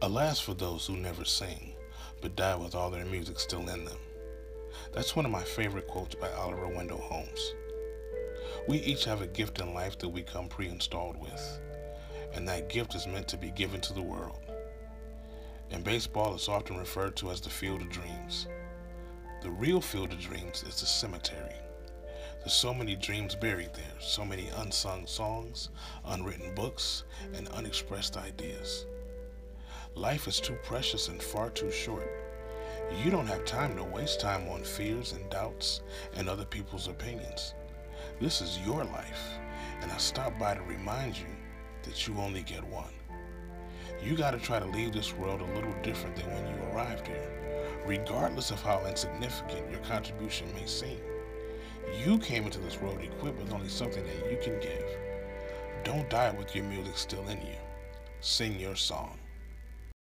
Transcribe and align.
Alas 0.00 0.38
for 0.38 0.54
those 0.54 0.86
who 0.86 0.96
never 0.96 1.24
sing, 1.24 1.72
but 2.20 2.36
die 2.36 2.54
with 2.54 2.76
all 2.76 2.88
their 2.88 3.04
music 3.04 3.40
still 3.40 3.68
in 3.68 3.84
them. 3.84 3.98
That's 4.92 5.16
one 5.16 5.24
of 5.24 5.32
my 5.32 5.42
favorite 5.42 5.88
quotes 5.88 6.14
by 6.14 6.30
Oliver 6.30 6.68
Wendell 6.68 7.00
Holmes. 7.00 7.54
We 8.68 8.78
each 8.78 9.04
have 9.06 9.22
a 9.22 9.26
gift 9.26 9.60
in 9.60 9.74
life 9.74 9.98
that 9.98 10.08
we 10.08 10.22
come 10.22 10.48
pre 10.48 10.68
installed 10.68 11.20
with, 11.20 11.60
and 12.32 12.46
that 12.46 12.68
gift 12.68 12.94
is 12.94 13.08
meant 13.08 13.26
to 13.26 13.36
be 13.36 13.50
given 13.50 13.80
to 13.80 13.92
the 13.92 14.00
world. 14.00 14.38
In 15.70 15.82
baseball, 15.82 16.32
it's 16.32 16.48
often 16.48 16.76
referred 16.76 17.16
to 17.16 17.32
as 17.32 17.40
the 17.40 17.50
field 17.50 17.82
of 17.82 17.90
dreams. 17.90 18.46
The 19.42 19.50
real 19.50 19.80
field 19.80 20.12
of 20.12 20.20
dreams 20.20 20.62
is 20.62 20.78
the 20.78 20.86
cemetery. 20.86 21.56
There's 22.38 22.52
so 22.52 22.72
many 22.72 22.94
dreams 22.94 23.34
buried 23.34 23.74
there, 23.74 24.00
so 24.00 24.24
many 24.24 24.48
unsung 24.58 25.08
songs, 25.08 25.70
unwritten 26.04 26.54
books, 26.54 27.02
and 27.34 27.48
unexpressed 27.48 28.16
ideas. 28.16 28.86
Life 29.98 30.28
is 30.28 30.38
too 30.38 30.56
precious 30.62 31.08
and 31.08 31.20
far 31.20 31.50
too 31.50 31.72
short. 31.72 32.08
You 33.02 33.10
don't 33.10 33.26
have 33.26 33.44
time 33.44 33.74
to 33.74 33.82
waste 33.82 34.20
time 34.20 34.46
on 34.48 34.62
fears 34.62 35.10
and 35.10 35.28
doubts 35.28 35.80
and 36.14 36.28
other 36.28 36.44
people's 36.44 36.86
opinions. 36.86 37.54
This 38.20 38.40
is 38.40 38.60
your 38.64 38.84
life, 38.84 39.24
and 39.82 39.90
I 39.90 39.96
stop 39.96 40.38
by 40.38 40.54
to 40.54 40.62
remind 40.62 41.18
you 41.18 41.26
that 41.82 42.06
you 42.06 42.16
only 42.18 42.42
get 42.42 42.62
one. 42.62 42.92
You 44.00 44.16
got 44.16 44.30
to 44.30 44.38
try 44.38 44.60
to 44.60 44.66
leave 44.66 44.92
this 44.92 45.16
world 45.16 45.40
a 45.40 45.54
little 45.56 45.74
different 45.82 46.14
than 46.14 46.32
when 46.32 46.46
you 46.46 46.62
arrived 46.72 47.08
here, 47.08 47.74
regardless 47.84 48.52
of 48.52 48.62
how 48.62 48.86
insignificant 48.86 49.68
your 49.68 49.80
contribution 49.80 50.46
may 50.54 50.66
seem. 50.66 51.00
You 52.04 52.20
came 52.20 52.44
into 52.44 52.60
this 52.60 52.80
world 52.80 53.00
equipped 53.00 53.40
with 53.40 53.52
only 53.52 53.68
something 53.68 54.04
that 54.06 54.30
you 54.30 54.38
can 54.40 54.60
give. 54.60 54.86
Don't 55.82 56.08
die 56.08 56.30
with 56.38 56.54
your 56.54 56.66
music 56.66 56.96
still 56.96 57.26
in 57.26 57.38
you. 57.38 57.58
Sing 58.20 58.60
your 58.60 58.76
song. 58.76 59.18